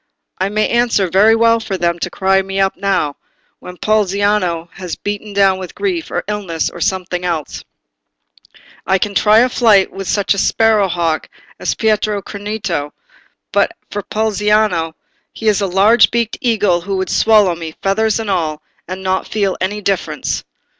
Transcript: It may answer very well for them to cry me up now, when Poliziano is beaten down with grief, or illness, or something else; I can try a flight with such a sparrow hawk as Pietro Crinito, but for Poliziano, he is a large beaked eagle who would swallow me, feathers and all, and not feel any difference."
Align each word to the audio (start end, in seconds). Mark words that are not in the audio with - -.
It 0.41 0.49
may 0.49 0.67
answer 0.67 1.09
very 1.11 1.35
well 1.35 1.59
for 1.59 1.77
them 1.77 1.99
to 1.99 2.09
cry 2.09 2.41
me 2.41 2.59
up 2.59 2.75
now, 2.75 3.17
when 3.59 3.77
Poliziano 3.77 4.67
is 4.79 4.95
beaten 4.95 5.31
down 5.31 5.59
with 5.59 5.75
grief, 5.75 6.09
or 6.09 6.23
illness, 6.27 6.71
or 6.71 6.81
something 6.81 7.23
else; 7.23 7.63
I 8.87 8.97
can 8.97 9.13
try 9.13 9.41
a 9.41 9.47
flight 9.49 9.91
with 9.91 10.07
such 10.07 10.33
a 10.33 10.39
sparrow 10.39 10.87
hawk 10.87 11.29
as 11.59 11.75
Pietro 11.75 12.19
Crinito, 12.23 12.93
but 13.51 13.73
for 13.91 14.01
Poliziano, 14.01 14.95
he 15.33 15.47
is 15.47 15.61
a 15.61 15.67
large 15.67 16.09
beaked 16.09 16.39
eagle 16.41 16.81
who 16.81 16.97
would 16.97 17.11
swallow 17.11 17.53
me, 17.53 17.75
feathers 17.83 18.19
and 18.19 18.31
all, 18.31 18.63
and 18.87 19.03
not 19.03 19.27
feel 19.27 19.55
any 19.61 19.81
difference." 19.81 20.43